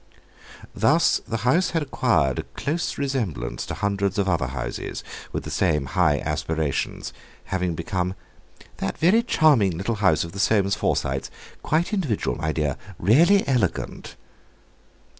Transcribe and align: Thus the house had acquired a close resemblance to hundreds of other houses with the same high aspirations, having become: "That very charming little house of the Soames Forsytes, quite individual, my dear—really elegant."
Thus 0.73 1.21
the 1.27 1.37
house 1.45 1.69
had 1.77 1.83
acquired 1.83 2.39
a 2.39 2.43
close 2.55 2.97
resemblance 2.97 3.67
to 3.67 3.75
hundreds 3.75 4.17
of 4.17 4.27
other 4.27 4.47
houses 4.47 5.03
with 5.31 5.43
the 5.43 5.51
same 5.51 5.85
high 5.93 6.17
aspirations, 6.21 7.13
having 7.43 7.75
become: 7.75 8.15
"That 8.77 8.97
very 8.97 9.21
charming 9.21 9.77
little 9.77 9.97
house 10.01 10.23
of 10.23 10.31
the 10.31 10.39
Soames 10.39 10.73
Forsytes, 10.73 11.29
quite 11.61 11.93
individual, 11.93 12.35
my 12.35 12.51
dear—really 12.51 13.47
elegant." 13.47 14.15